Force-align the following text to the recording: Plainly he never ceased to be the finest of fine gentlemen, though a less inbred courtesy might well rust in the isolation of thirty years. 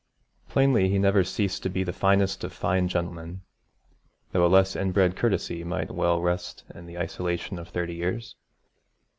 Plainly 0.49 0.89
he 0.89 0.97
never 0.97 1.23
ceased 1.23 1.61
to 1.61 1.69
be 1.69 1.83
the 1.83 1.93
finest 1.93 2.43
of 2.43 2.51
fine 2.51 2.87
gentlemen, 2.87 3.41
though 4.31 4.43
a 4.43 4.49
less 4.49 4.75
inbred 4.75 5.15
courtesy 5.15 5.63
might 5.63 5.91
well 5.91 6.19
rust 6.19 6.63
in 6.73 6.87
the 6.87 6.97
isolation 6.97 7.59
of 7.59 7.69
thirty 7.69 7.93
years. 7.93 8.35